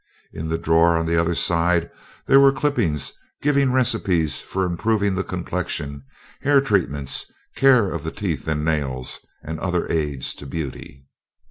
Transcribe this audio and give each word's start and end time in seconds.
In 0.33 0.49
the 0.49 0.57
drawer 0.57 0.97
on 0.97 1.05
the 1.05 1.15
other 1.15 1.35
side 1.35 1.91
there 2.25 2.39
were 2.39 2.51
clippings 2.51 3.13
giving 3.39 3.71
recipes 3.71 4.41
for 4.41 4.65
improving 4.65 5.13
the 5.13 5.23
complexion, 5.23 6.01
hair 6.41 6.59
treatments, 6.59 7.31
care 7.55 7.91
of 7.91 8.03
the 8.03 8.09
teeth 8.09 8.47
and 8.47 8.65
nails, 8.65 9.23
and 9.43 9.59
other 9.59 9.87
aids 9.91 10.33
to 10.41 10.47
beauty. 10.47 11.05